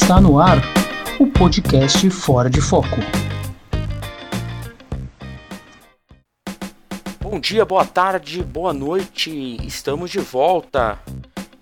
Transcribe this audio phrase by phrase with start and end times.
[0.00, 0.56] Está no ar
[1.18, 2.96] o podcast Fora de Foco.
[7.20, 9.58] Bom dia, boa tarde, boa noite.
[9.66, 10.98] Estamos de volta.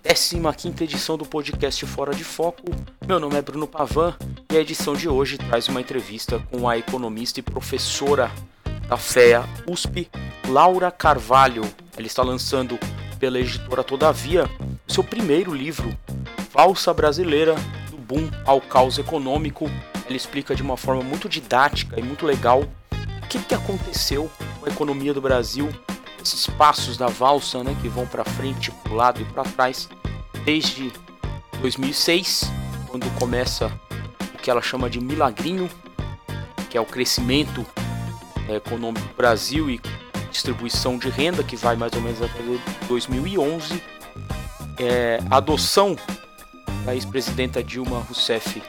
[0.04, 2.62] 15 edição do podcast Fora de Foco.
[3.08, 4.14] Meu nome é Bruno Pavan
[4.52, 8.30] e a edição de hoje traz uma entrevista com a economista e professora
[8.86, 10.08] da FEA USP,
[10.46, 11.62] Laura Carvalho.
[11.96, 12.78] Ela está lançando
[13.18, 14.48] pela editora Todavia
[14.86, 15.96] seu primeiro livro,
[16.52, 17.56] Valsa Brasileira
[18.06, 19.66] Boom ao Caos Econômico.
[20.06, 24.66] Ela explica de uma forma muito didática e muito legal o que, que aconteceu com
[24.66, 25.68] a economia do Brasil,
[26.22, 29.88] esses passos da valsa né, que vão para frente, para o lado e para trás,
[30.44, 30.92] desde
[31.60, 32.50] 2006,
[32.88, 33.72] quando começa
[34.34, 35.68] o que ela chama de milagrinho,
[36.70, 37.66] que é o crescimento
[38.48, 39.80] é, econômico do Brasil e
[40.30, 42.38] distribuição de renda, que vai mais ou menos até
[42.86, 43.82] 2011,
[44.78, 45.96] é, adoção
[46.86, 48.62] da ex-presidenta Dilma Rousseff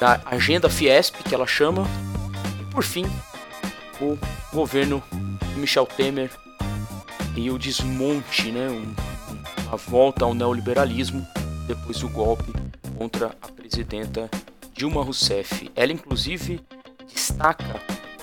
[0.00, 1.86] da agenda Fiesp, que ela chama,
[2.58, 3.04] e por fim,
[4.00, 4.16] o
[4.52, 5.02] governo
[5.56, 6.30] Michel Temer
[7.36, 8.94] e o desmonte, né, um,
[9.70, 11.26] a volta ao neoliberalismo
[11.66, 12.50] depois do golpe
[12.96, 14.30] contra a presidenta
[14.72, 15.70] Dilma Rousseff.
[15.76, 16.60] Ela, inclusive,
[17.12, 17.80] destaca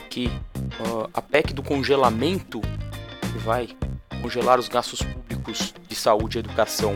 [0.10, 2.60] que uh, a PEC do congelamento,
[3.22, 3.70] que vai
[4.22, 6.96] congelar os gastos públicos de saúde e educação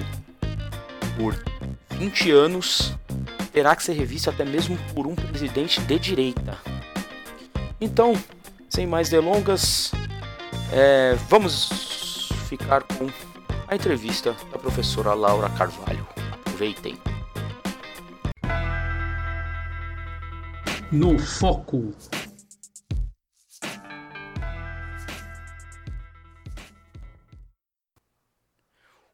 [1.18, 1.49] por
[2.00, 2.96] 20 anos,
[3.52, 6.58] terá que ser revista até mesmo por um presidente de direita.
[7.82, 8.14] Então,
[8.70, 9.92] sem mais delongas,
[10.72, 13.10] é, vamos ficar com
[13.68, 16.08] a entrevista da professora Laura Carvalho.
[16.32, 16.98] Aproveitem.
[20.90, 21.94] No Foco.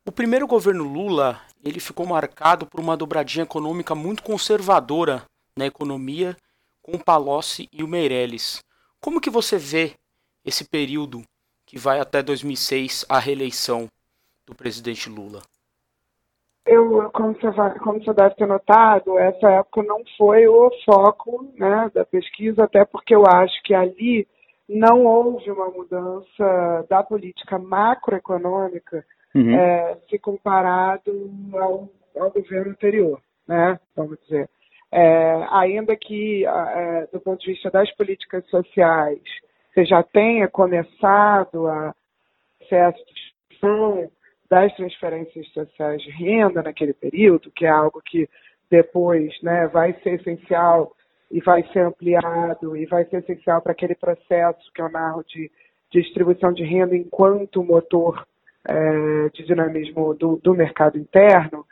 [0.06, 5.24] O primeiro governo Lula ele ficou marcado por uma dobradinha econômica muito conservadora
[5.58, 6.38] na economia
[6.82, 8.64] com o Palocci e o Meirelles.
[9.02, 9.94] Como que você vê
[10.46, 11.24] esse período
[11.66, 13.90] que vai até 2006, a reeleição
[14.46, 15.42] do presidente Lula?
[16.68, 21.90] Eu, como você, como você deve ter notado, essa época não foi o foco né,
[21.94, 24.28] da pesquisa, até porque eu acho que ali
[24.68, 29.56] não houve uma mudança da política macroeconômica uhum.
[29.56, 31.12] é, se comparado
[31.54, 33.80] ao, ao, governo anterior, né?
[33.96, 34.50] Vamos dizer.
[34.92, 39.22] É, ainda que, é, do ponto de vista das políticas sociais,
[39.74, 41.94] você já tenha começado a
[42.60, 44.12] processo de discussão
[44.50, 48.28] das transferências sociais de renda naquele período, que é algo que
[48.70, 50.92] depois né, vai ser essencial
[51.32, 55.52] e vai ser ampliado e vai ser essencial para aquele processo que eu narro de,
[55.92, 58.26] de distribuição de renda enquanto motor
[58.68, 61.66] é, de dinamismo do, do mercado interno,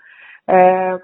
[0.48, 1.00] é,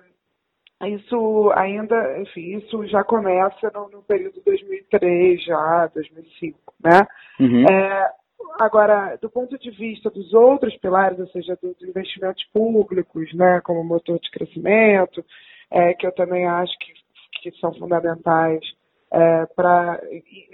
[0.87, 7.05] isso ainda, enfim, isso já começa no, no, período 2003, já 2005, né?
[7.39, 7.65] Uhum.
[7.69, 8.11] É,
[8.59, 13.83] agora, do ponto de vista dos outros pilares, ou seja, dos investimentos públicos, né, como
[13.83, 15.23] motor de crescimento,
[15.69, 16.93] é, que eu também acho que,
[17.41, 18.61] que são fundamentais
[19.11, 19.99] é, para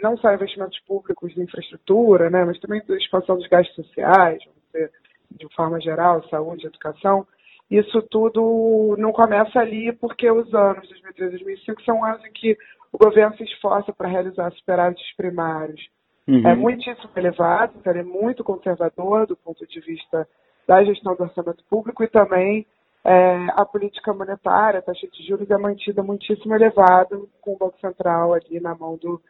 [0.02, 4.62] não só investimentos públicos de infraestrutura, né, mas também da expansão dos gastos sociais, vamos
[4.74, 4.92] dizer,
[5.32, 7.26] de forma geral, saúde, educação,
[7.70, 12.58] isso tudo não começa ali porque os anos 2003 e 2005 são anos em que
[12.92, 15.82] o governo se esforça para realizar superávites primários.
[16.28, 16.48] Uhum.
[16.48, 20.28] É muitíssimo elevado, então ele é muito conservador do ponto de vista
[20.68, 22.66] da gestão do orçamento público e também
[23.04, 27.80] é, a política monetária, a taxa de juros é mantida muitíssimo elevada com o Banco
[27.80, 29.22] Central ali na mão do,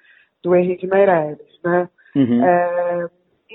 [0.41, 1.89] do Henrique Meirelles, né?
[2.15, 2.45] Uhum.
[2.45, 3.09] É,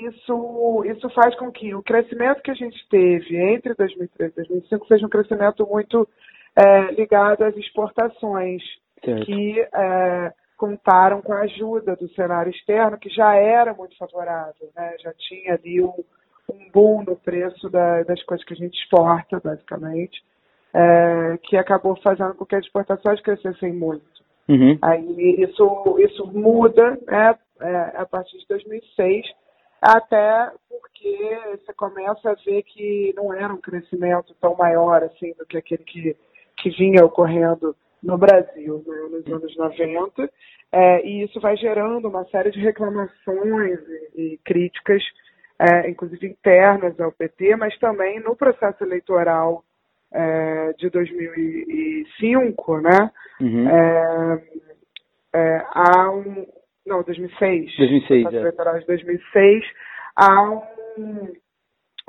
[0.07, 4.87] isso, isso faz com que o crescimento que a gente teve entre 2013 e 2005
[4.87, 6.07] seja um crescimento muito
[6.55, 8.61] é, ligado às exportações,
[9.03, 9.25] certo.
[9.25, 14.95] que é, contaram com a ajuda do cenário externo, que já era muito favorável, né?
[15.01, 16.03] já tinha ali um,
[16.51, 20.21] um boom no preço da, das coisas que a gente exporta, basicamente,
[20.73, 24.05] é, que acabou fazendo com que as exportações crescessem muito.
[24.47, 24.77] Uhum.
[24.81, 29.25] Aí isso, isso muda né, é, a partir de 2006
[29.81, 35.45] até porque você começa a ver que não era um crescimento tão maior assim do
[35.45, 36.15] que aquele que,
[36.57, 40.29] que vinha ocorrendo no Brasil né, nos anos 90,
[40.71, 43.79] é, e isso vai gerando uma série de reclamações
[44.15, 45.03] e, e críticas,
[45.59, 49.63] é, inclusive internas ao PT, mas também no processo eleitoral
[50.11, 53.69] é, de 2005, né, uhum.
[53.69, 54.43] É,
[55.33, 56.45] é, há um,
[56.91, 57.77] não, 2006.
[57.77, 58.37] 2006, é.
[58.37, 59.65] eleitoral de 2006,
[60.15, 61.33] há um,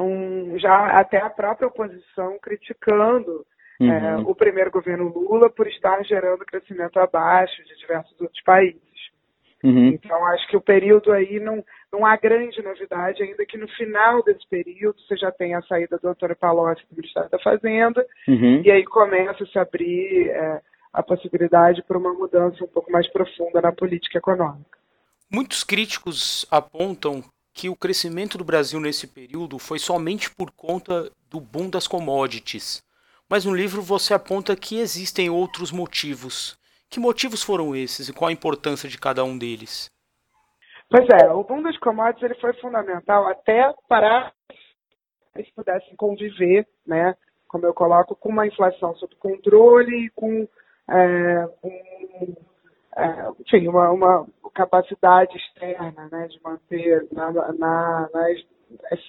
[0.01, 3.47] um, já até a própria oposição criticando
[3.81, 3.93] uhum.
[3.93, 8.83] é, o primeiro governo Lula por estar gerando crescimento abaixo de diversos outros países.
[9.63, 9.91] Uhum.
[9.91, 14.21] Então, acho que o período aí não, não há grande novidade, ainda que no final
[14.25, 18.61] desse período você já tem a saída do Antônio Palocci do Ministério da Fazenda, uhum.
[18.65, 20.61] e aí começa a se abrir é,
[20.93, 24.79] a possibilidade para uma mudança um pouco mais profunda na política econômica.
[25.31, 27.25] Muitos críticos apontam
[27.55, 32.83] que o crescimento do Brasil nesse período foi somente por conta do boom das commodities.
[33.29, 36.59] Mas no livro você aponta que existem outros motivos.
[36.91, 39.91] Que motivos foram esses e qual a importância de cada um deles?
[40.91, 44.59] Pois é, o boom das commodities ele foi fundamental até para que
[45.41, 47.17] eles pudessem conviver, né,
[47.49, 50.47] como eu coloco, com uma inflação sob controle e com
[50.89, 52.35] é, um,
[52.97, 58.39] é, enfim, uma, uma, capacidade externa né, de manter na, na, nas,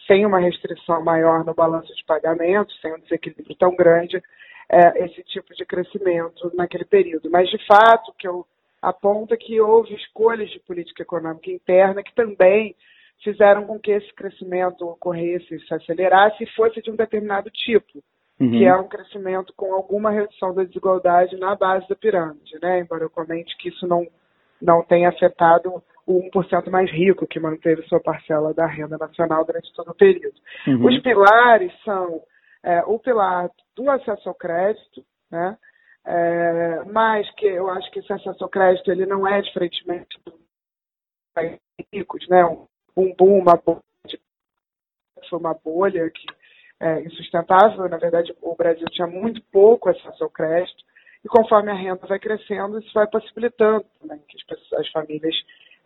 [0.07, 4.21] sem uma restrição maior no balanço de pagamentos, sem um desequilíbrio tão grande,
[4.69, 7.29] é, esse tipo de crescimento naquele período.
[7.29, 8.45] Mas, de fato, que eu
[8.81, 12.75] aponto é que houve escolhas de política econômica interna que também
[13.21, 18.03] fizeram com que esse crescimento ocorresse, se acelerasse e fosse de um determinado tipo
[18.39, 18.51] uhum.
[18.51, 22.79] que é um crescimento com alguma redução da desigualdade na base da pirâmide, né?
[22.79, 24.05] Embora eu comente que isso não,
[24.61, 29.73] não tenha afetado o 1% mais rico, que manteve sua parcela da renda nacional durante
[29.73, 30.35] todo o período.
[30.67, 30.85] Uhum.
[30.85, 32.21] Os pilares são
[32.63, 35.57] é, o pilar do acesso ao crédito, né?
[36.05, 40.33] É, mas que eu acho que esse acesso ao crédito ele não é diferentemente do
[41.91, 42.45] ricos, né?
[42.45, 43.81] Um, um boom, uma bolha,
[45.29, 46.25] foi uma bolha que
[46.83, 47.87] é, insustentável.
[47.87, 50.83] Na verdade, o Brasil tinha muito pouco acesso ao crédito,
[51.23, 55.35] e conforme a renda vai crescendo, isso vai possibilitando também que as, pessoas, as famílias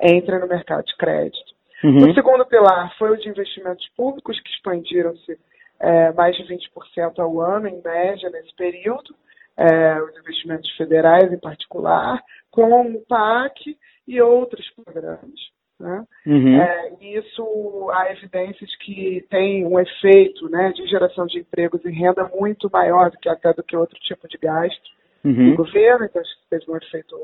[0.01, 1.55] entrem no mercado de crédito.
[1.83, 2.09] Uhum.
[2.09, 5.39] O segundo pilar foi o de investimentos públicos, que expandiram-se
[5.79, 9.15] é, mais de 20% ao ano, em média, nesse período,
[9.55, 12.19] é, os investimentos federais em particular,
[12.49, 13.77] com o PAC
[14.07, 15.39] e outros programas.
[15.79, 16.03] Né?
[16.25, 16.59] Uhum.
[16.59, 22.27] É, isso há evidências que tem um efeito né, de geração de empregos e renda
[22.33, 24.89] muito maior do que até do que outro tipo de gasto
[25.23, 25.51] uhum.
[25.51, 27.15] do governo, então teve um efeito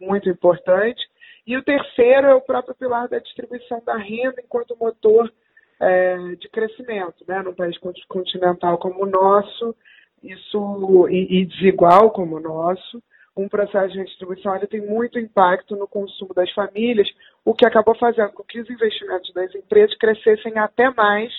[0.00, 1.00] muito importante.
[1.46, 5.32] E o terceiro é o próprio pilar da distribuição da renda enquanto motor
[5.80, 7.42] é, de crescimento, né?
[7.42, 7.76] Num país
[8.08, 9.74] continental como o nosso,
[10.22, 13.02] isso e, e desigual como o nosso,
[13.36, 17.08] um processo de redistribuição ele tem muito impacto no consumo das famílias,
[17.46, 21.32] o que acabou fazendo com que os investimentos das empresas crescessem até mais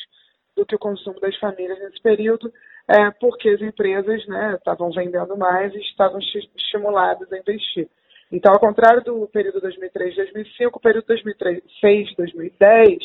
[0.56, 2.50] do que o consumo das famílias nesse período,
[2.88, 6.20] é, porque as empresas né, estavam vendendo mais e estavam
[6.56, 7.90] estimuladas a investir.
[8.32, 13.00] Então, ao contrário do período 2003-2005, o período 2006-2010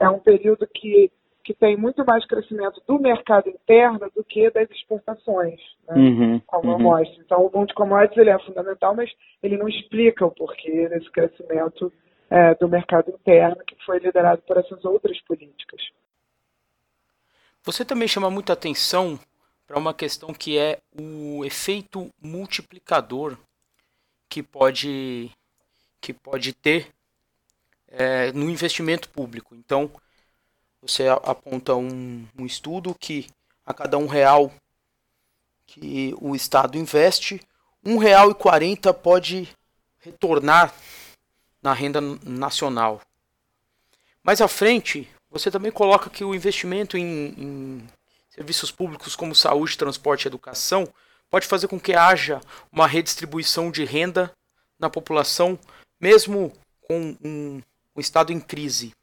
[0.00, 1.12] é um período que
[1.44, 5.96] que tem muito mais crescimento do mercado interno do que das exportações, né?
[5.96, 6.72] uhum, como uhum.
[6.74, 7.20] eu mostro.
[7.20, 9.10] Então, o boom de commodities ele é fundamental, mas
[9.42, 11.92] ele não explica o porquê desse crescimento
[12.32, 15.82] é, do mercado interno que foi liderado por essas outras políticas.
[17.62, 19.20] Você também chama muita atenção
[19.66, 23.36] para uma questão que é o efeito multiplicador
[24.30, 25.30] que pode,
[26.00, 26.88] que pode ter
[27.88, 29.54] é, no investimento público.
[29.54, 29.90] Então,
[30.80, 33.28] você aponta um, um estudo que
[33.64, 34.50] a cada um real
[35.66, 37.42] que o Estado investe,
[37.84, 39.48] um real e quarenta pode
[40.00, 40.74] retornar
[41.62, 43.00] na renda nacional.
[44.22, 47.86] Mais à frente, você também coloca que o investimento em, em
[48.28, 50.86] serviços públicos como saúde, transporte e educação
[51.30, 52.40] pode fazer com que haja
[52.70, 54.32] uma redistribuição de renda
[54.78, 55.58] na população,
[56.00, 56.52] mesmo
[56.82, 57.62] com um,
[57.96, 58.94] um Estado em crise.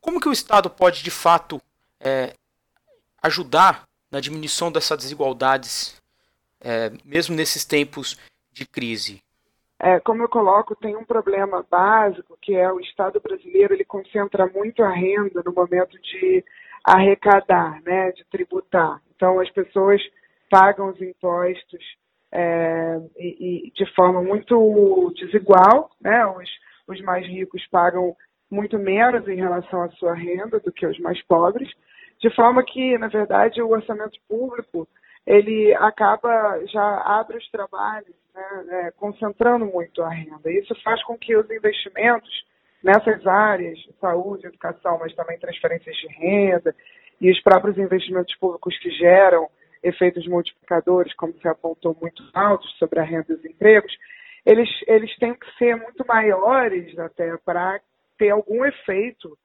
[0.00, 1.60] Como que o Estado pode, de fato,
[1.98, 2.34] é,
[3.22, 5.96] ajudar na diminuição dessas desigualdades,
[6.60, 8.16] é, mesmo nesses tempos
[8.52, 9.22] de crise?
[9.82, 14.46] É, como eu coloco, tem um problema básico que é o Estado brasileiro ele concentra
[14.46, 16.44] muito a renda no momento de
[16.84, 19.00] arrecadar, né, de tributar.
[19.16, 20.02] Então as pessoas
[20.50, 21.82] pagam os impostos
[22.30, 26.26] é, e, e, de forma muito desigual, né?
[26.26, 26.48] Os,
[26.86, 28.14] os mais ricos pagam
[28.50, 31.70] muito menos em relação à sua renda do que os mais pobres,
[32.20, 34.86] de forma que, na verdade, o orçamento público
[35.30, 40.50] ele acaba já abre os trabalhos, né, né, concentrando muito a renda.
[40.50, 42.28] Isso faz com que os investimentos
[42.82, 46.74] nessas áreas, saúde, educação, mas também transferências de renda
[47.20, 49.48] e os próprios investimentos públicos que geram
[49.84, 53.96] efeitos multiplicadores, como se apontou muito altos sobre a renda e os empregos,
[54.44, 57.80] eles, eles têm que ser muito maiores até para
[58.18, 59.38] ter algum efeito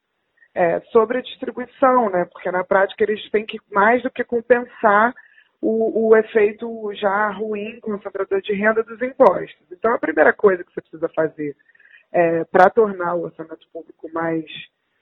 [0.56, 2.25] é, sobre a distribuição, né?
[2.25, 5.13] Porque na prática eles têm que mais do que compensar
[5.62, 9.66] o, o efeito já ruim, concentrador de renda dos impostos.
[9.72, 11.56] Então, a primeira coisa que você precisa fazer
[12.12, 14.46] é, para tornar o orçamento público mais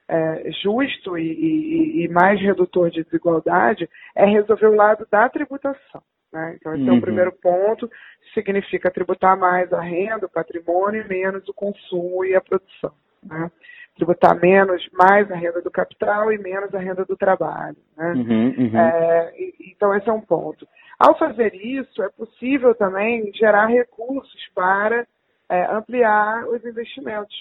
[0.08, 6.02] é, justo e, e, e, mais redutor de desigualdade é resolver o lado da tributação.
[6.32, 6.58] Né?
[6.60, 6.96] Então, esse uhum.
[6.96, 7.90] é o primeiro ponto,
[8.34, 12.92] significa tributar mais a renda, o patrimônio e menos o consumo e a produção.
[13.26, 13.52] Né?
[13.96, 17.78] Tributar menos, mais a renda do capital e menos a renda do trabalho.
[17.96, 18.14] Né?
[18.14, 18.80] Uhum, uhum.
[18.80, 19.34] É,
[19.72, 20.68] então, esse é um ponto.
[21.00, 25.06] Ao fazer isso, é possível também gerar recursos para
[25.50, 27.36] é, ampliar os investimentos.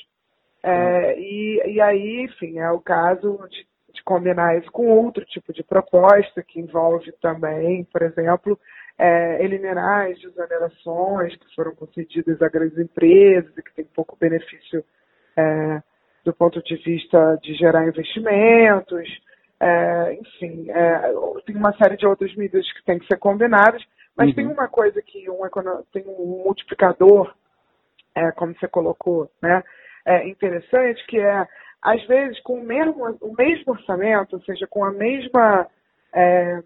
[0.62, 5.52] É, e, e aí, enfim, é o caso de, de, combinar isso com outro tipo
[5.52, 8.58] de proposta que envolve também, por exemplo,
[8.96, 14.84] é, eliminar as desonerações que foram concedidas a grandes empresas e que têm pouco benefício
[15.36, 15.82] é,
[16.24, 19.08] do ponto de vista de gerar investimentos,
[19.60, 21.12] é, enfim, é,
[21.46, 23.82] tem uma série de outras medidas que têm que ser combinadas,
[24.16, 24.34] mas uhum.
[24.34, 25.38] tem uma coisa que um,
[25.92, 27.32] tem um multiplicador,
[28.14, 29.62] é, como você colocou, né,
[30.04, 31.46] é, interessante, que é,
[31.80, 35.66] às vezes, com o mesmo, o mesmo orçamento, ou seja, com a mesma.
[36.14, 36.62] É,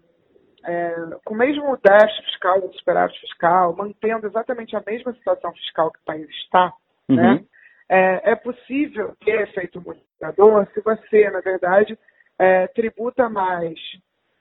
[0.65, 5.99] é, com o mesmo déficit fiscal, superávit fiscal, mantendo exatamente a mesma situação fiscal que
[5.99, 6.73] o país está,
[7.07, 7.15] uhum.
[7.15, 7.43] né,
[7.89, 11.97] é, é, possível ter efeito multiplicador se você, na verdade,
[12.39, 13.79] é, tributa mais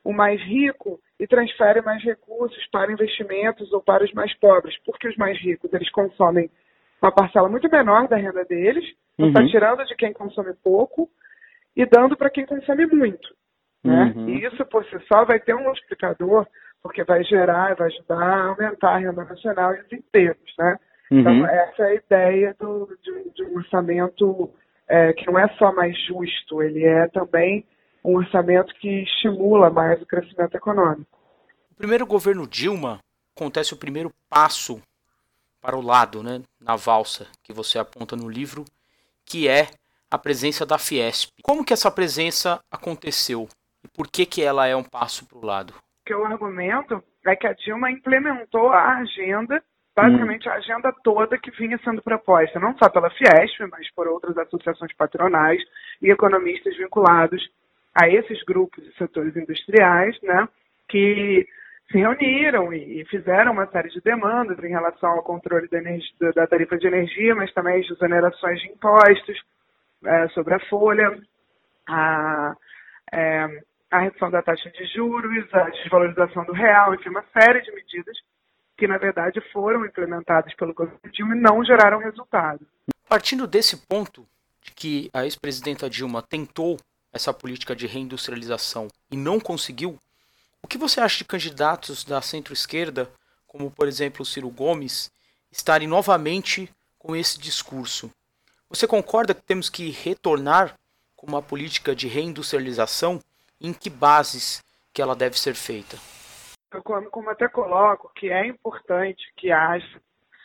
[0.07, 5.09] o mais rico e transfere mais recursos para investimentos ou para os mais pobres, porque
[5.09, 6.49] os mais ricos eles consomem
[7.03, 8.85] uma parcela muito menor da renda deles,
[9.19, 9.29] uhum.
[9.29, 11.09] está tirando de quem consome pouco
[11.75, 13.35] e dando para quem consome muito.
[13.85, 14.15] Né?
[14.17, 14.29] Uhum.
[14.29, 16.47] E isso por si só vai ter um multiplicador,
[16.83, 20.55] porque vai gerar, vai ajudar a aumentar a renda nacional e os empregos.
[20.57, 20.79] Né?
[21.11, 21.21] Uhum.
[21.21, 24.51] Então, essa é a ideia do, de, de um orçamento
[24.89, 27.65] é, que não é só mais justo, ele é também
[28.05, 31.19] um orçamento que estimula mais o crescimento econômico.
[31.73, 33.01] O primeiro governo Dilma
[33.37, 34.81] acontece o primeiro passo
[35.61, 38.65] para o lado, né, na valsa que você aponta no livro,
[39.25, 39.67] que é
[40.09, 41.33] a presença da Fiesp.
[41.43, 43.49] Como que essa presença aconteceu
[43.85, 45.75] e por que que ela é um passo para o lado?
[46.05, 49.63] Que o argumento é que a Dilma implementou a agenda,
[49.97, 54.37] basicamente a agenda toda que vinha sendo proposta, não só pela Fiesp, mas por outras
[54.37, 55.63] associações patronais
[56.03, 57.43] e economistas vinculados
[57.95, 60.47] a esses grupos e setores industriais, né,
[60.87, 61.49] que
[61.91, 66.47] se reuniram e, fizeram uma série de demandas em relação ao controle da, energia, da
[66.47, 69.43] tarifa de energia, mas também as exonerações de impostos
[70.05, 71.19] é, sobre a folha,
[71.89, 72.55] a,
[73.13, 73.47] é,
[73.91, 78.19] a redução da taxa de juros, a desvalorização do real, enfim, uma série de medidas
[78.77, 82.67] que, na verdade, foram implementadas pelo governo Dilma e não geraram resultado.
[83.09, 84.27] Partindo desse ponto
[84.63, 86.79] de que a ex-presidenta Dilma tentou
[87.13, 89.99] essa política de reindustrialização e não conseguiu,
[90.63, 93.11] o que você acha de candidatos da centro-esquerda,
[93.47, 95.11] como por exemplo Ciro Gomes,
[95.51, 96.69] estarem novamente
[96.99, 98.11] com esse discurso?
[98.69, 100.75] Você concorda que temos que retornar
[101.15, 103.23] com uma política de reindustrialização?
[103.59, 105.97] Em que bases que ela deve ser feita?
[106.73, 109.87] Eu, como até coloco, que é importante que haja,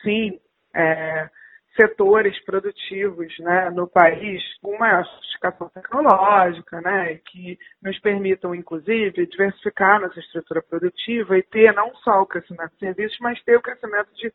[0.03, 0.39] sim,
[0.73, 1.29] é,
[1.75, 9.99] setores produtivos né, no país com maior sofisticação tecnológica, né, que nos permitam, inclusive, diversificar
[9.99, 14.13] nossa estrutura produtiva e ter não só o crescimento de serviços, mas ter o crescimento
[14.13, 14.33] de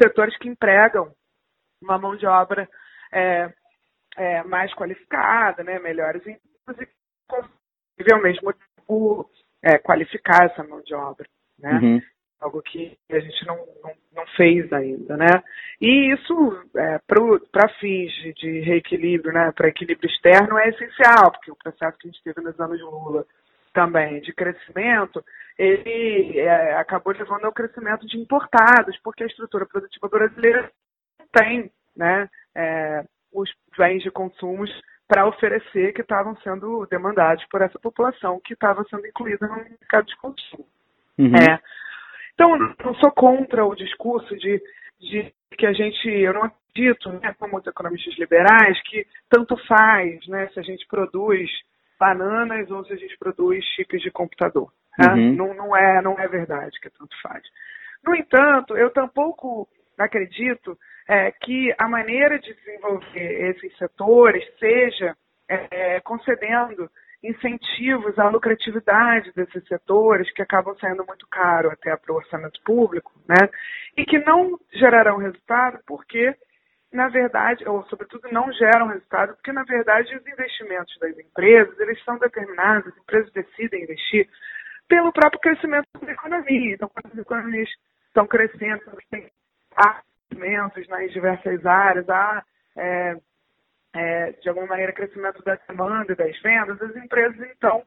[0.00, 1.12] setores que empregam
[1.82, 2.68] uma mão de obra
[3.12, 3.52] é,
[4.16, 6.90] é, mais qualificada, né, melhores empregos
[7.98, 9.30] e, ao mesmo tempo,
[9.62, 11.26] é, qualificar essa mão de obra.
[11.58, 11.72] Né?
[11.72, 12.00] Uhum
[12.40, 15.42] algo que a gente não, não, não fez ainda, né?
[15.80, 21.56] E isso, é, para fins de reequilíbrio, né, para equilíbrio externo, é essencial, porque o
[21.56, 23.26] processo que a gente teve nos anos Lula
[23.72, 25.24] também de crescimento,
[25.56, 30.70] ele é, acabou levando ao crescimento de importados, porque a estrutura produtiva brasileira
[31.32, 33.48] tem né, é, os
[33.78, 34.70] bens de consumos
[35.10, 40.06] para oferecer que estavam sendo demandados por essa população que estava sendo incluída no mercado
[40.06, 40.64] de consumo.
[41.18, 41.34] Uhum.
[41.34, 41.58] É,
[42.32, 44.62] então, não sou contra o discurso de,
[45.00, 50.24] de que a gente, eu não acredito, né, como os economistas liberais, que tanto faz
[50.28, 51.50] né, se a gente produz
[51.98, 54.72] bananas ou se a gente produz chips de computador.
[54.96, 55.12] Né?
[55.12, 55.34] Uhum.
[55.34, 57.42] Não, não, é, não é verdade que tanto faz.
[58.06, 60.78] No entanto, eu tampouco acredito
[61.10, 65.16] é, que a maneira de desenvolver esses setores seja
[65.48, 66.88] é, concedendo
[67.20, 73.12] incentivos à lucratividade desses setores, que acabam saindo muito caro até para o orçamento público,
[73.28, 73.48] né?
[73.96, 76.32] e que não gerarão resultado porque,
[76.92, 82.00] na verdade, ou sobretudo não geram resultado, porque, na verdade, os investimentos das empresas, eles
[82.04, 84.28] são determinados, as empresas decidem investir
[84.88, 86.74] pelo próprio crescimento da economia.
[86.74, 87.68] Então, quando as economias
[88.06, 89.28] estão crescendo, tem
[90.30, 92.42] investimentos nas diversas áreas, há,
[92.76, 93.16] é,
[93.94, 97.82] é, de alguma maneira, crescimento da demanda e das vendas, as empresas, então,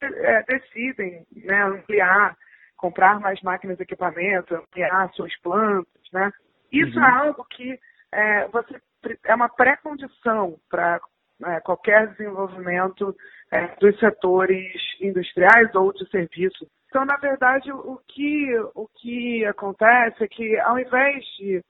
[0.00, 2.36] é, decidem né, ampliar,
[2.76, 6.02] comprar mais máquinas e equipamentos, ampliar suas plantas.
[6.12, 6.30] Né?
[6.70, 7.04] Isso uhum.
[7.04, 7.78] é algo que
[8.12, 8.80] é, você,
[9.24, 11.00] é uma pré-condição para
[11.44, 13.16] é, qualquer desenvolvimento
[13.50, 16.68] é, dos setores industriais ou de serviços.
[16.88, 21.62] Então, na verdade, o que, o que acontece é que, ao invés de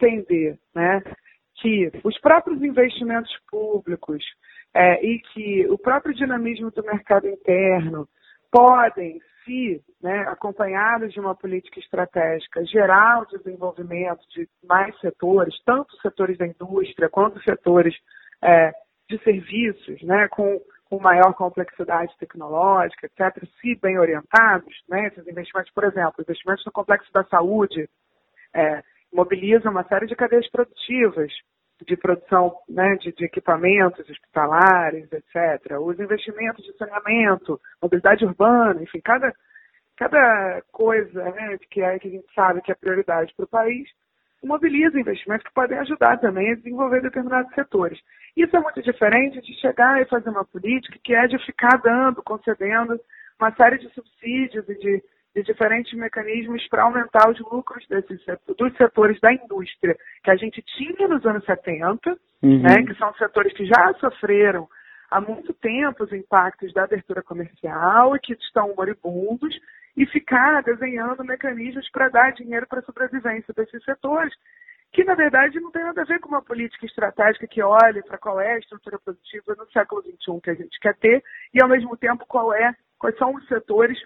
[0.00, 1.02] entender né,
[1.56, 4.24] que os próprios investimentos públicos
[4.74, 8.08] é, e que o próprio dinamismo do mercado interno
[8.50, 15.96] podem, se né, acompanhados de uma política estratégica, gerar o desenvolvimento de mais setores, tanto
[16.00, 17.94] setores da indústria quanto setores
[18.42, 18.72] é,
[19.08, 25.72] de serviços, né, com, com maior complexidade tecnológica, etc., se bem orientados, né, esses investimentos,
[25.72, 27.88] por exemplo, investimentos no complexo da saúde,
[28.54, 31.32] é, mobilizam uma série de cadeias produtivas,
[31.86, 35.78] de produção né, de, de, equipamentos hospitalares, etc.
[35.80, 39.32] Os investimentos de saneamento, mobilidade urbana, enfim, cada,
[39.96, 43.88] cada coisa né, que, é, que a gente sabe que é prioridade para o país,
[44.42, 47.98] mobiliza investimentos que podem ajudar também a desenvolver determinados setores.
[48.36, 52.22] Isso é muito diferente de chegar e fazer uma política que é de ficar dando,
[52.22, 52.98] concedendo
[53.38, 55.02] uma série de subsídios e de
[55.38, 58.20] de diferentes mecanismos para aumentar os lucros desses,
[58.56, 62.62] dos setores da indústria que a gente tinha nos anos 70, uhum.
[62.62, 64.68] né, que são setores que já sofreram
[65.10, 69.54] há muito tempo os impactos da abertura comercial e que estão moribundos,
[69.96, 74.32] e ficar desenhando mecanismos para dar dinheiro para a sobrevivência desses setores,
[74.92, 78.16] que na verdade não tem nada a ver com uma política estratégica que olhe para
[78.16, 81.68] qual é a estrutura produtiva no século XXI que a gente quer ter e ao
[81.68, 83.98] mesmo tempo qual é, quais são os setores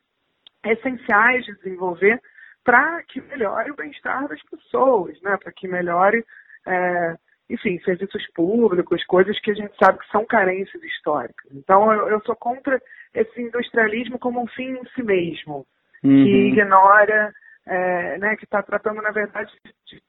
[0.64, 2.20] essenciais de desenvolver
[2.64, 5.36] para que melhore o bem-estar das pessoas, né?
[5.36, 6.24] para que melhore,
[6.66, 7.16] é,
[7.50, 11.50] enfim, serviços públicos, coisas que a gente sabe que são carências históricas.
[11.52, 12.80] Então, eu, eu sou contra
[13.14, 15.66] esse industrialismo como um fim em si mesmo,
[16.04, 16.24] uhum.
[16.24, 17.32] que ignora,
[17.66, 19.52] é, né, que está tratando, na verdade,
[19.86, 20.00] de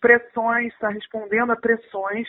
[0.00, 2.26] pressões, está respondendo a pressões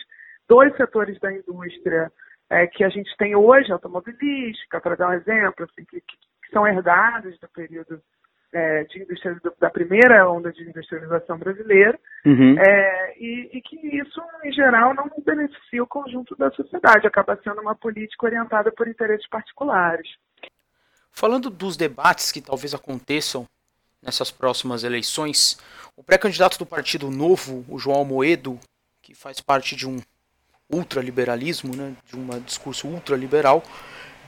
[0.48, 2.10] dos setores da indústria
[2.50, 6.16] é, que a gente tem hoje, automobilística, para dar um exemplo, assim, que, que
[6.52, 8.00] são herdadas do período
[8.52, 9.06] é, de
[9.58, 12.58] da primeira onda de industrialização brasileira, uhum.
[12.58, 17.62] é, e, e, que isso, em geral, não beneficia o conjunto da sociedade, acaba sendo
[17.62, 20.06] uma política orientada por interesses particulares.
[21.10, 23.46] Falando dos debates que talvez aconteçam
[24.02, 25.58] nessas próximas eleições,
[25.96, 28.58] o pré-candidato do Partido Novo, o João Moedo,
[29.00, 29.98] que faz parte de um
[30.70, 33.62] ultraliberalismo, né, de um discurso ultraliberal,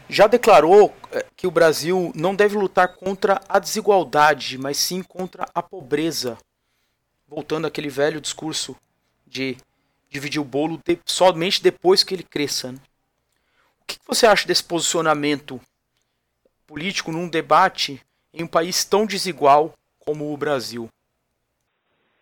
[0.09, 5.47] já declarou eh, que o Brasil não deve lutar contra a desigualdade, mas sim contra
[5.55, 6.39] a pobreza.
[7.27, 8.77] Voltando àquele velho discurso
[9.27, 9.57] de
[10.09, 12.73] dividir o bolo de, somente depois que ele cresça.
[12.73, 12.79] Né?
[13.81, 15.61] O que você acha desse posicionamento
[16.67, 18.01] político num debate
[18.33, 20.89] em um país tão desigual como o Brasil?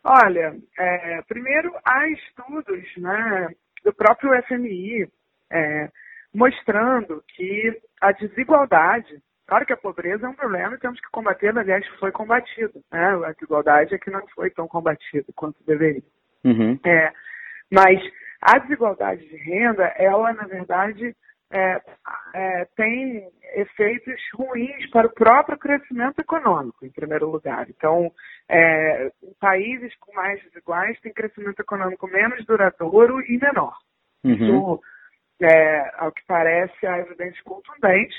[0.04, 5.08] Olha, é, primeiro há estudos né, do próprio FMI
[5.50, 5.90] é,
[6.34, 11.56] mostrando que a desigualdade, claro que a pobreza é um problema e temos que combater,
[11.56, 12.80] aliás, foi combatido.
[12.90, 13.04] Né?
[13.24, 16.02] A desigualdade é que não foi tão combatida quanto deveria.
[16.44, 16.78] Uhum.
[16.84, 17.12] É,
[17.70, 18.00] mas
[18.40, 21.14] a desigualdade de renda, ela, na verdade,
[21.52, 21.80] é,
[22.34, 27.68] é, tem efeitos ruins para o próprio crescimento econômico, em primeiro lugar.
[27.68, 28.10] Então,
[28.48, 33.76] é, países com mais desiguais têm crescimento econômico menos duradouro e menor.
[34.24, 34.32] Uhum.
[34.32, 34.80] Isso
[35.40, 38.16] é, ao que parece, há evidências contundentes.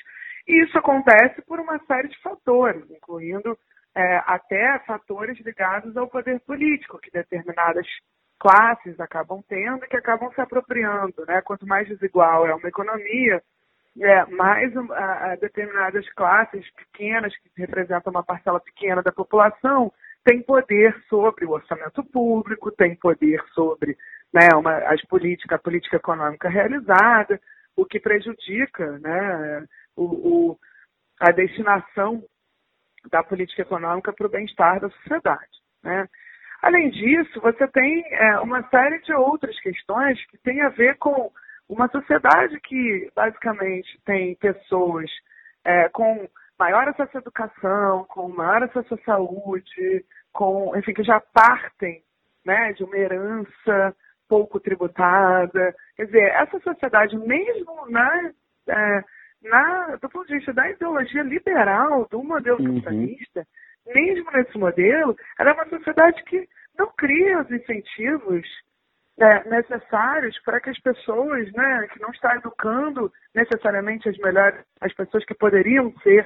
[0.47, 3.57] E isso acontece por uma série de fatores, incluindo
[3.95, 7.87] é, até fatores ligados ao poder político, que determinadas
[8.39, 11.25] classes acabam tendo e que acabam se apropriando.
[11.27, 11.41] Né?
[11.41, 13.41] Quanto mais desigual é uma economia,
[14.01, 19.93] é, mais a, a determinadas classes pequenas, que representam uma parcela pequena da população,
[20.25, 23.97] têm poder sobre o orçamento público, têm poder sobre
[24.33, 27.39] né, uma, as política, a política econômica realizada,
[27.75, 29.65] o que prejudica né,
[29.95, 30.59] o, o,
[31.19, 32.23] a destinação
[33.11, 35.51] da política econômica para o bem-estar da sociedade.
[35.83, 36.07] Né?
[36.61, 41.31] Além disso, você tem é, uma série de outras questões que têm a ver com
[41.67, 45.09] uma sociedade que basicamente tem pessoas
[45.65, 51.19] é, com maior acesso à educação, com maior acesso à saúde, com, enfim, que já
[51.19, 52.01] partem
[52.45, 53.95] né, de uma herança
[54.33, 55.75] pouco tributada.
[55.95, 58.31] Quer dizer, essa sociedade, mesmo na,
[58.67, 59.03] é,
[59.43, 62.81] na, do ponto de vista da ideologia liberal, do modelo uhum.
[62.81, 63.45] capitalista,
[63.85, 68.47] mesmo nesse modelo, era é uma sociedade que não cria os incentivos
[69.19, 74.91] é, necessários para que as pessoas, né, que não está educando necessariamente as melhores, as
[74.93, 76.25] pessoas que poderiam ser,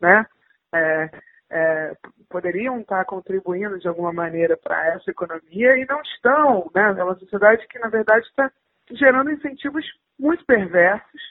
[0.00, 0.24] né,
[0.72, 1.10] é,
[1.50, 1.92] é,
[2.28, 7.18] poderiam estar contribuindo de alguma maneira para essa economia e não estão, né, é uma
[7.18, 8.50] sociedade que na verdade está
[8.90, 9.84] gerando incentivos
[10.18, 11.22] muito perversos,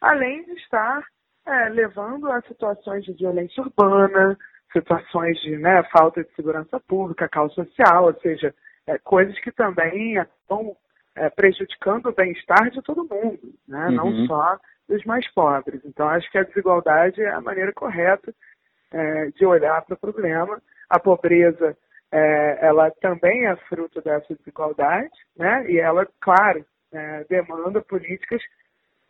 [0.00, 1.02] além de estar
[1.46, 4.38] é, levando a situações de violência urbana,
[4.72, 8.54] situações de né, falta de segurança pública, caos social, ou seja,
[8.86, 10.76] é, coisas que também estão
[11.14, 13.88] é, prejudicando o bem-estar de todo mundo, né?
[13.88, 13.94] Uhum.
[13.94, 15.80] não só dos mais pobres.
[15.84, 18.34] Então, acho que a desigualdade é a maneira correta
[18.92, 20.60] é, de olhar para o problema.
[20.88, 21.76] A pobreza,
[22.10, 25.64] é, ela também é fruto dessa desigualdade, né?
[25.70, 28.42] e ela, claro, é, demanda políticas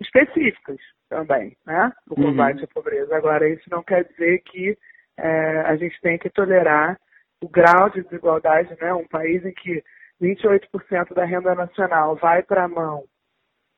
[0.01, 1.92] específicas também, né?
[2.09, 2.29] o uhum.
[2.29, 2.64] combate uhum.
[2.64, 3.16] à pobreza.
[3.16, 4.77] Agora, isso não quer dizer que
[5.16, 6.99] é, a gente tem que tolerar
[7.42, 8.95] o grau de desigualdade, né?
[8.95, 9.83] Um país em que
[10.21, 13.05] 28% da renda nacional vai para a mão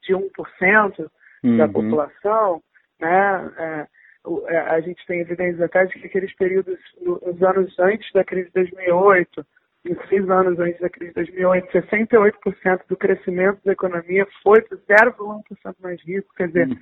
[0.03, 1.11] de 1%
[1.43, 1.57] uhum.
[1.57, 2.63] da população,
[3.01, 3.87] né?
[4.47, 8.47] É, a gente tem evidências até de que aqueles períodos, nos anos antes da crise
[8.47, 9.47] de 2008,
[9.85, 14.79] nos seis anos antes da crise de 2008, 68% do crescimento da economia foi para
[14.79, 16.33] 0,1% mais rico.
[16.35, 16.79] Quer dizer, uhum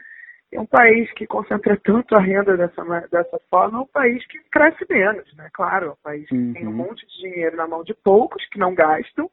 [0.52, 4.38] é um país que concentra tanto a renda dessa, dessa forma, é um país que
[4.50, 5.48] cresce menos, né?
[5.52, 6.52] Claro, é um país que uhum.
[6.52, 6.76] tem um uhum.
[6.76, 9.30] monte de dinheiro na mão de poucos que não gastam,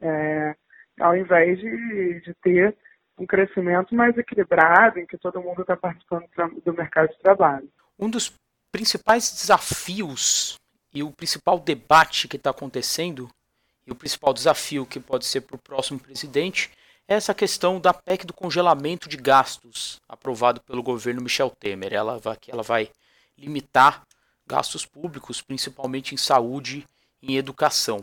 [0.00, 0.54] é,
[1.00, 2.76] ao invés de, de ter
[3.22, 6.28] um crescimento mais equilibrado, em que todo mundo está participando
[6.64, 7.68] do mercado de trabalho.
[7.98, 8.32] Um dos
[8.72, 10.56] principais desafios
[10.92, 13.30] e o principal debate que está acontecendo,
[13.86, 16.70] e o principal desafio que pode ser para o próximo presidente,
[17.06, 21.92] essa questão da PEC do congelamento de gastos, aprovado pelo governo Michel Temer.
[21.92, 22.90] Ela vai, ela vai
[23.38, 24.02] limitar
[24.46, 26.86] gastos públicos, principalmente em saúde
[27.20, 28.02] e em educação.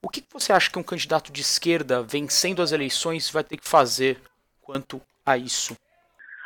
[0.00, 3.66] O que você acha que um candidato de esquerda vencendo as eleições vai ter que
[3.66, 4.20] fazer
[4.68, 5.74] quanto a isso?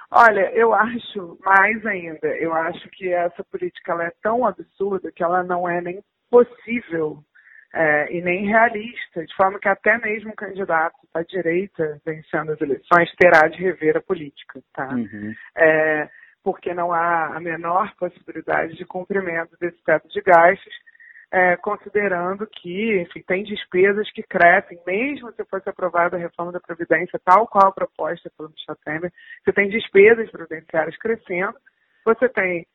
[0.08, 2.28] Olha, eu acho mais ainda.
[2.38, 7.18] Eu acho que essa política é tão absurda que ela não é nem possível
[7.74, 12.60] é, e nem realista, de forma que até mesmo um candidato da direita vencendo as
[12.60, 14.88] eleições terá de rever a política, tá?
[14.88, 15.34] Uhum.
[15.56, 16.08] É,
[16.44, 20.74] porque não há a menor possibilidade de cumprimento desse teto de gastos,
[21.32, 26.60] é, considerando que, enfim, tem despesas que crescem, mesmo se fosse aprovada a reforma da
[26.60, 29.10] Previdência, tal qual proposta pelo Michel Temer,
[29.42, 31.54] você tem despesas previdenciárias crescendo,
[32.04, 32.66] você tem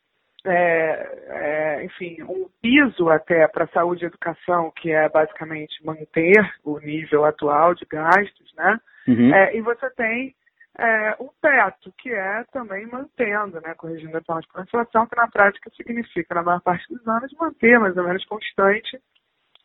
[0.44, 6.80] é, é, enfim, um piso até para saúde e educação, que é basicamente manter o
[6.80, 8.80] nível atual de gastos, né?
[9.08, 9.36] Uhum.
[9.36, 10.34] É, e você tem
[10.78, 15.28] é, um teto, que é também mantendo, né, corrigindo a atual de inflação, que na
[15.28, 19.00] prática significa, na maior parte dos anos, manter mais ou menos constante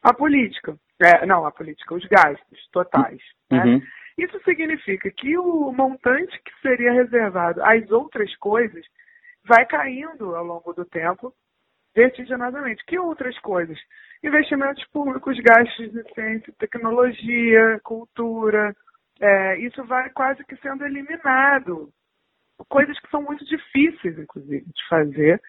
[0.02, 0.76] a política.
[1.00, 3.20] É, não, a política, os gastos totais.
[3.50, 3.64] Né?
[3.64, 3.82] Uhum.
[4.16, 8.84] Isso significa que o montante que seria reservado às outras coisas
[9.44, 11.32] vai caindo ao longo do tempo
[11.94, 12.84] vertiginosamente.
[12.86, 13.78] Que outras coisas?
[14.22, 18.74] Investimentos públicos, gastos de ciência, tecnologia, cultura,
[19.20, 21.90] é, isso vai quase que sendo eliminado.
[22.68, 25.40] Coisas que são muito difíceis, inclusive, de fazer,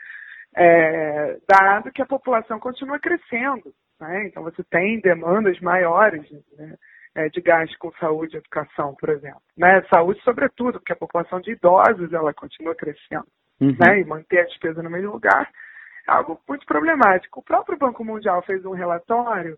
[0.55, 3.73] é, dado que a população continua crescendo.
[3.99, 4.27] Né?
[4.27, 6.75] Então, você tem demandas maiores né?
[7.15, 9.41] é, de gastos com saúde e educação, por exemplo.
[9.57, 9.81] Né?
[9.93, 13.27] Saúde, sobretudo, porque a população de idosos ela continua crescendo
[13.59, 13.75] uhum.
[13.79, 15.49] né, e manter a despesa no mesmo lugar,
[16.07, 17.39] é algo muito problemático.
[17.39, 19.57] O próprio Banco Mundial fez um relatório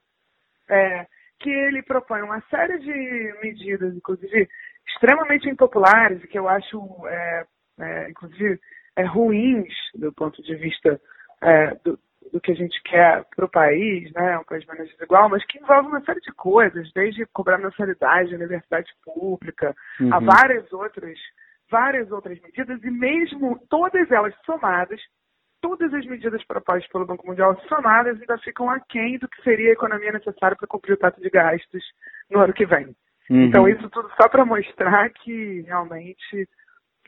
[0.70, 1.08] é,
[1.46, 4.50] que ele propõe uma série de medidas, inclusive
[4.88, 7.46] extremamente impopulares, e que eu acho, é,
[7.80, 8.60] é, inclusive,
[8.96, 11.00] é, ruins do ponto de vista
[11.44, 12.00] é, do,
[12.34, 15.60] do, que a gente quer para o país, né, um país menos desigual, mas que
[15.60, 20.16] envolve uma série de coisas, desde cobrar mensalidade de universidade pública, uhum.
[20.16, 21.20] a várias outras
[21.70, 25.02] várias outras medidas e mesmo todas elas somadas,
[25.66, 29.74] todas as medidas propostas pelo Banco Mundial somadas ainda ficam aquém do que seria a
[29.74, 31.84] economia necessária para cumprir o teto de gastos
[32.30, 32.96] no ano que vem.
[33.32, 33.46] Uhum.
[33.46, 36.48] Então, isso tudo só para mostrar que realmente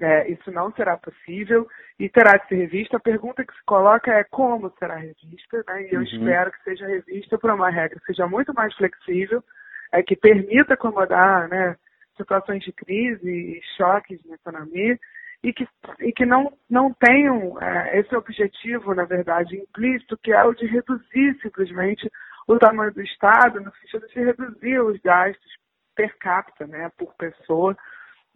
[0.01, 1.67] é, isso não será possível
[1.99, 2.97] e terá de ser revista.
[2.97, 5.83] A pergunta que se coloca é como será revista, né?
[5.83, 6.05] e eu uhum.
[6.05, 9.43] espero que seja revista por uma regra que seja muito mais flexível,
[9.91, 11.75] é, que permita acomodar né,
[12.17, 14.97] situações de crise e choques na economia
[15.43, 15.67] e que,
[15.99, 20.65] e que não, não tenham é, esse objetivo, na verdade, implícito, que é o de
[20.65, 22.09] reduzir simplesmente
[22.47, 25.57] o tamanho do Estado, no sentido de reduzir os gastos
[25.95, 27.75] per capita, né, por pessoa,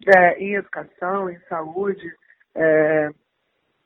[0.06, 2.12] é, em educação, em saúde,
[2.54, 3.10] é,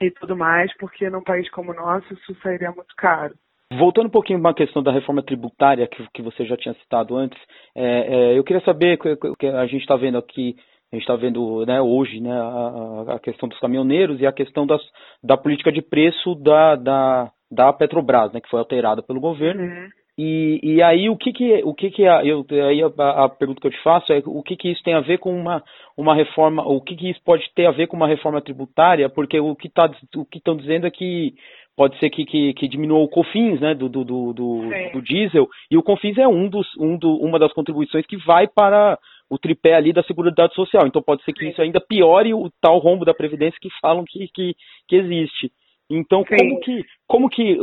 [0.01, 3.35] e tudo mais, porque num país como o nosso isso sairia muito caro.
[3.73, 7.17] Voltando um pouquinho para a questão da reforma tributária que, que você já tinha citado
[7.17, 7.39] antes,
[7.75, 10.57] é, é, eu queria saber que a gente está vendo aqui,
[10.93, 14.67] a gente está vendo né, hoje né, a, a, questão dos caminhoneiros e a questão
[14.67, 14.81] das,
[15.23, 19.63] da política de preço da, da, da Petrobras, né, que foi alterada pelo governo.
[19.63, 19.89] Uhum.
[20.19, 23.67] E, e aí o que que o que que eu aí a, a, pergunta que
[23.67, 25.63] eu te faço é o que que isso tem a ver com uma
[25.95, 29.39] uma reforma o que que isso pode ter a ver com uma reforma tributária porque
[29.39, 31.35] o que tá o que estão dizendo é que
[31.77, 35.77] pode ser que, que, que diminua o COFINS né, do, do, do, do, diesel, e
[35.77, 39.75] o COFINS é um dos, um do, uma das contribuições que vai para o tripé
[39.75, 40.87] ali da Seguridade Social.
[40.87, 41.51] Então pode ser que Sim.
[41.51, 44.55] isso ainda piore o tal rombo da Previdência que falam que, que,
[44.89, 45.53] que existe.
[45.91, 47.59] Então, como que, como que,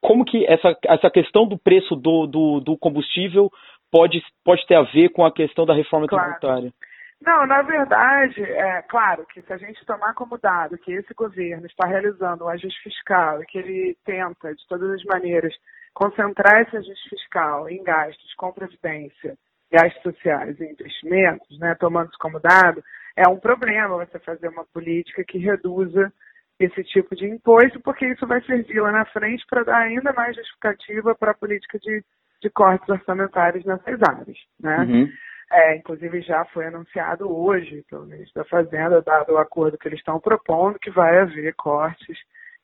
[0.00, 3.50] como que essa, essa questão do preço do, do, do combustível
[3.90, 6.24] pode, pode ter a ver com a questão da reforma claro.
[6.24, 6.72] tributária?
[7.20, 11.66] Não, na verdade, é claro que se a gente tomar como dado que esse governo
[11.66, 15.54] está realizando um ajuste fiscal e que ele tenta, de todas as maneiras,
[15.94, 19.36] concentrar esse ajuste fiscal em gastos com previdência,
[19.70, 22.82] gastos sociais e investimentos, né, tomando isso como dado,
[23.16, 26.12] é um problema você fazer uma política que reduza
[26.58, 30.36] esse tipo de imposto, porque isso vai servir lá na frente para dar ainda mais
[30.36, 32.02] justificativa para a política de,
[32.42, 34.38] de cortes orçamentários nessas áreas.
[34.60, 34.78] Né?
[34.78, 35.12] Uhum.
[35.52, 39.98] É, inclusive já foi anunciado hoje pelo ministro da Fazenda, dado o acordo que eles
[39.98, 42.18] estão propondo, que vai haver cortes,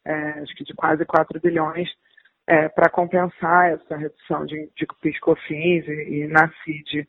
[0.04, 1.88] é, acho que de quase 4 bilhões,
[2.46, 7.06] é, para compensar essa redução de, de PIS-COFINS e, e na CID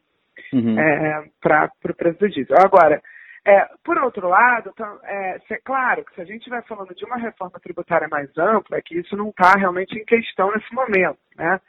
[0.53, 0.79] uhum.
[0.79, 2.57] É, para o preço do diesel.
[2.59, 3.01] Agora,
[3.45, 7.03] é, por outro lado, então, é, é, claro que se a gente vai falando de
[7.03, 11.19] uma reforma tributária mais ampla, é que isso não está realmente em questão nesse momento,
[11.35, 11.59] né?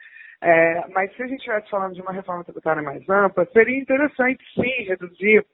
[0.41, 4.43] É, mas se a gente estivesse falando de uma reforma tributária mais ampla, seria interessante
[4.53, 5.45] sim reduzir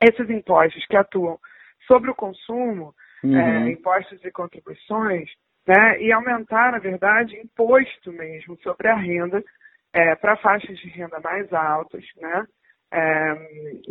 [0.00, 1.38] esses impostos que atuam
[1.86, 3.36] sobre o consumo, uhum.
[3.36, 5.28] é, impostos e contribuições,
[5.68, 9.44] né, e aumentar, na verdade, imposto mesmo sobre a renda
[9.92, 12.46] é, para faixas de renda mais altas, né,
[12.90, 13.34] é,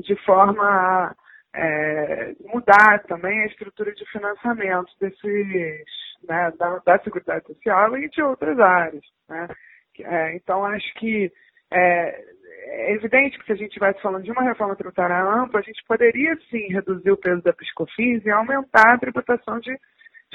[0.01, 1.15] de forma a
[1.55, 5.85] é, mudar também a estrutura de financiamento desses,
[6.27, 9.03] né, da, da Seguridade Social e de outras áreas.
[9.29, 9.47] Né.
[9.99, 11.31] É, então, acho que
[11.71, 12.25] é,
[12.69, 15.83] é, evidente que se a gente estivesse falando de uma reforma tributária ampla, a gente
[15.87, 19.77] poderia sim reduzir o peso da PiscoFins e aumentar a tributação de,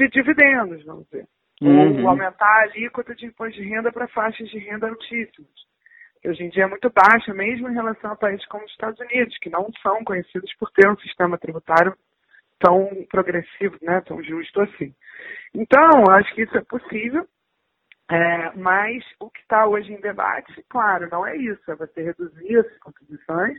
[0.08, 1.26] de dividendos, vamos dizer.
[1.60, 2.02] Uhum.
[2.02, 5.50] Ou aumentar a alíquota de imposto de renda para faixas de renda altíssimas.
[6.20, 8.98] Que hoje em dia é muito baixa, mesmo em relação a países como os Estados
[9.00, 11.96] Unidos, que não são conhecidos por ter um sistema tributário
[12.58, 14.94] tão progressivo, né, tão justo assim.
[15.54, 17.26] Então, acho que isso é possível.
[18.10, 22.58] É, mas o que está hoje em debate, claro, não é isso, é você reduzir
[22.58, 23.56] as contribuições,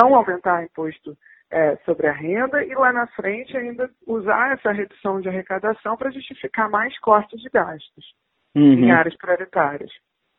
[0.00, 1.16] não aumentar o imposto
[1.50, 6.10] é, sobre a renda e lá na frente ainda usar essa redução de arrecadação para
[6.10, 8.04] justificar mais cortes de gastos
[8.54, 8.84] uhum.
[8.84, 9.90] em áreas prioritárias.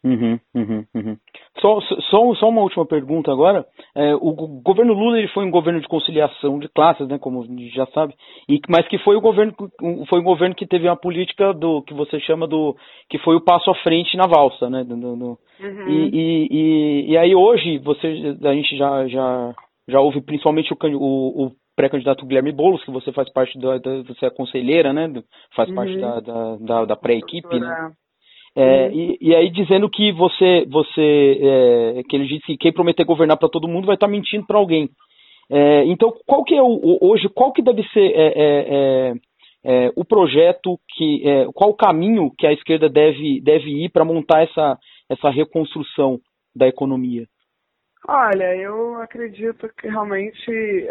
[0.03, 1.17] Uhum, uhum, uhum.
[1.59, 3.63] Só, só, só uma última pergunta agora.
[3.95, 7.45] É, o governo Lula ele foi um governo de conciliação de classes, né, como a
[7.45, 8.15] gente já sabe,
[8.49, 9.53] e, mas que foi o governo
[10.09, 12.75] foi um governo que teve uma política do que você chama do
[13.09, 14.83] que foi o passo à frente na valsa, né?
[14.83, 15.87] Do, do, uhum.
[15.87, 18.07] e, e, e, e, aí hoje você
[18.43, 19.53] a gente já já
[19.87, 24.03] já ouve principalmente o, o, o pré-candidato Guilherme Boulos, que você faz parte da, da
[24.03, 25.11] você é conselheira, né?
[25.55, 26.01] Faz parte uhum.
[26.01, 27.91] da, da, da, da pré-equipe, né?
[28.55, 28.91] É, uhum.
[28.93, 33.37] e, e, aí dizendo que você, você é, que ele disse que quem prometer governar
[33.37, 34.89] para todo mundo vai estar tá mentindo para alguém.
[35.49, 39.13] É, então, qual que é o, hoje, qual que deve ser é, é,
[39.63, 44.43] é, o projeto que, qual o caminho que a esquerda deve, deve ir para montar
[44.43, 44.77] essa,
[45.09, 46.19] essa reconstrução
[46.55, 47.25] da economia?
[48.07, 50.89] Olha, eu acredito que realmente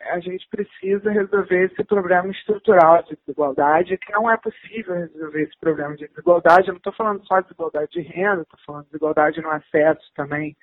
[0.00, 5.58] a gente precisa resolver esse problema estrutural de desigualdade, que não é possível resolver esse
[5.58, 6.68] problema de desigualdade.
[6.68, 10.12] Eu não estou falando só de desigualdade de renda, estou falando de desigualdade no acesso
[10.14, 10.56] também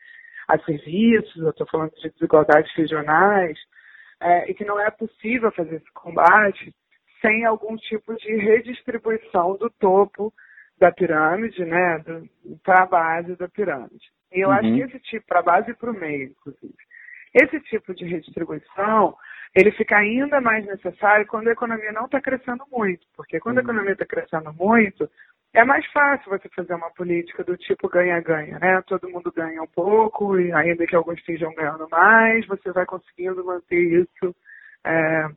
[0.48, 3.58] a serviços, eu estou falando de desigualdades regionais,
[4.20, 6.74] é, e que não é possível fazer esse combate
[7.22, 10.34] sem algum tipo de redistribuição do topo
[10.80, 12.04] da pirâmide, né,
[12.64, 14.17] para a base da pirâmide.
[14.32, 14.56] E eu uhum.
[14.56, 16.76] acho que esse tipo, para a base e para o meio, inclusive.
[17.34, 19.16] Esse tipo de redistribuição,
[19.56, 23.62] ele fica ainda mais necessário quando a economia não está crescendo muito, porque quando a
[23.62, 23.66] uhum.
[23.66, 25.10] economia está crescendo muito,
[25.54, 28.82] é mais fácil você fazer uma política do tipo ganha-ganha, né?
[28.86, 33.44] Todo mundo ganha um pouco, e ainda que alguns estejam ganhando mais, você vai conseguindo
[33.44, 34.36] manter isso
[34.86, 35.28] é,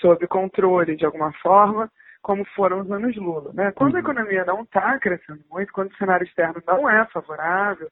[0.00, 1.90] sob controle de alguma forma,
[2.22, 3.52] como foram os anos Lula.
[3.52, 3.72] Né?
[3.72, 4.04] Quando a uhum.
[4.04, 7.88] economia não está crescendo muito, quando o cenário externo não é favorável,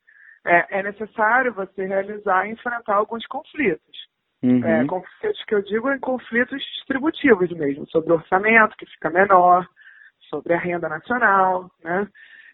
[0.49, 4.09] é, é necessário você realizar e enfrentar alguns conflitos.
[4.43, 4.65] Uhum.
[4.65, 9.67] É, conflitos que eu digo em conflitos distributivos mesmo, sobre orçamento que fica menor,
[10.31, 12.07] sobre a renda nacional, né?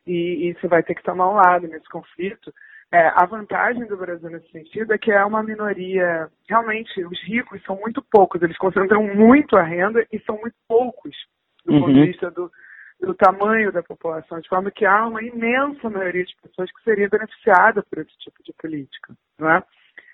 [0.07, 2.53] E, e você vai ter que tomar um lado nesse conflito.
[2.93, 6.29] É, a vantagem do Brasil nesse sentido é que é uma minoria.
[6.49, 11.15] Realmente, os ricos são muito poucos, eles concentram muito a renda e são muito poucos
[11.65, 11.81] do uhum.
[11.81, 12.51] ponto de vista do,
[13.01, 17.09] do tamanho da população, de forma que há uma imensa maioria de pessoas que seria
[17.09, 19.15] beneficiada por esse tipo de política.
[19.39, 19.63] Não é?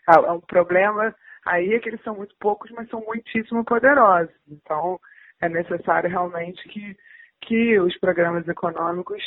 [0.08, 1.14] O um problema
[1.46, 4.34] aí é que eles são muito poucos, mas são muitíssimo poderosos.
[4.48, 4.98] Então,
[5.40, 6.96] é necessário realmente que,
[7.42, 9.22] que os programas econômicos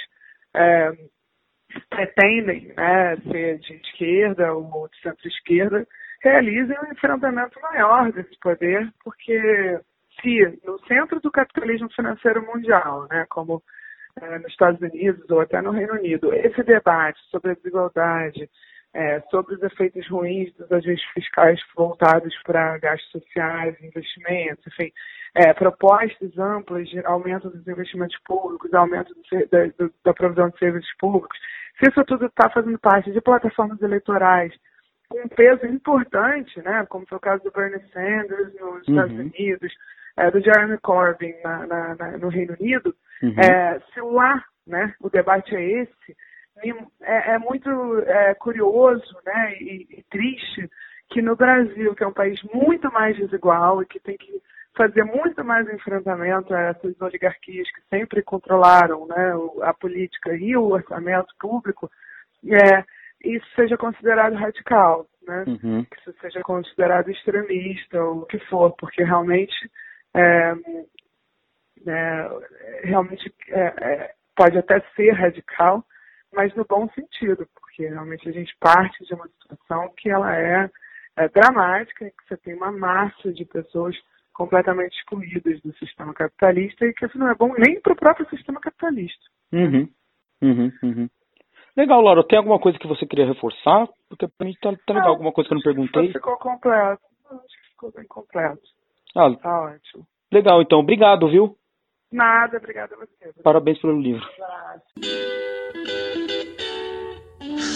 [0.56, 0.92] é,
[1.90, 5.88] pretendem né, ser de esquerda ou de centro-esquerda
[6.22, 9.80] realizem um enfrentamento maior desse poder, porque
[10.24, 13.62] se no centro do capitalismo financeiro mundial, né, como
[14.22, 18.50] é, nos Estados Unidos ou até no Reino Unido, esse debate sobre a desigualdade,
[18.94, 24.92] é, sobre os efeitos ruins dos ajustes fiscais voltados para gastos sociais, investimentos, enfim,
[25.36, 30.60] é, propostas amplas de aumento dos investimentos públicos, aumento do, da, do, da provisão de
[30.60, 31.38] serviços públicos,
[31.80, 34.54] se isso tudo está fazendo parte de plataformas eleitorais
[35.10, 38.80] com um peso importante, né, como foi o caso do Bernie Sanders nos uhum.
[38.88, 39.74] Estados Unidos,
[40.18, 43.36] é, do Jeremy Corbyn na, na, na, no Reino Unido, uhum.
[43.40, 46.18] é, se lá né, o debate é esse,
[47.02, 47.70] é, é muito
[48.06, 50.70] é, curioso né, e, e, triste
[51.10, 54.42] que no Brasil, que é um país muito mais desigual e que tem que
[54.76, 60.70] fazer muito mais enfrentamento a essas oligarquias que sempre controlaram né, a política e o
[60.70, 61.92] orçamento público,
[62.46, 62.84] é,
[63.24, 65.46] isso seja considerado radical, né?
[65.48, 65.86] Uhum.
[65.86, 69.54] que isso seja considerado extremista ou o que for, porque realmente
[72.84, 75.84] realmente é, é, pode até ser radical,
[76.34, 80.70] mas no bom sentido, porque realmente a gente parte de uma situação que ela é,
[81.18, 83.96] é dramática, que você tem uma massa de pessoas
[84.34, 88.28] completamente excluídas do sistema capitalista e que isso não é bom nem para o próprio
[88.30, 89.24] sistema capitalista.
[89.52, 89.88] Uhum.
[90.42, 91.10] Uhum, uhum.
[91.78, 92.24] Legal, Laura.
[92.28, 93.88] Tem alguma coisa que você queria reforçar?
[94.10, 95.10] Porque para mim tá, tá legal.
[95.10, 96.12] Alguma coisa que eu não perguntei?
[96.12, 97.02] Ficou completo.
[97.30, 98.62] Acho que ficou bem completo.
[99.16, 100.08] Ah, tá ótimo.
[100.32, 100.80] Legal, então.
[100.80, 101.56] Obrigado, viu?
[102.12, 103.42] Nada, obrigada a você.
[103.44, 104.26] Parabéns pelo livro.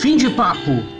[0.01, 0.97] Fim de papo.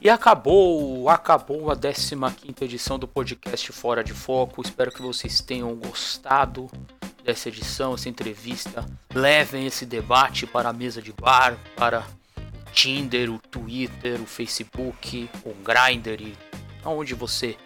[0.00, 4.60] E acabou, acabou a 15 edição do podcast Fora de Foco.
[4.60, 6.66] Espero que vocês tenham gostado
[7.22, 8.84] dessa edição, essa entrevista.
[9.14, 12.04] Levem esse debate para a mesa de bar, para
[12.72, 16.36] Tinder, o Twitter, o Facebook, o Grindr e
[16.84, 17.56] aonde você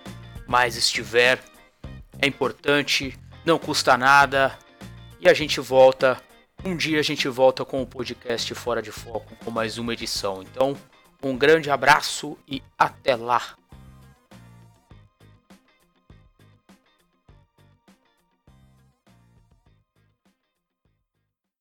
[0.47, 1.43] mais estiver.
[2.21, 4.59] É importante, não custa nada.
[5.21, 6.21] E a gente volta,
[6.65, 10.43] um dia a gente volta com o podcast Fora de Foco com mais uma edição.
[10.43, 10.77] Então,
[11.23, 13.66] um grande abraço e até lá!